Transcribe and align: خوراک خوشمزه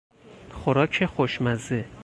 خوراک 0.51 1.05
خوشمزه 1.05 1.85